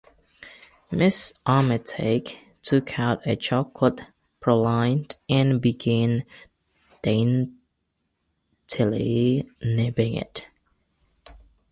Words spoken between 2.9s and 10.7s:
out a chocolate praline and began daintily nibbling it.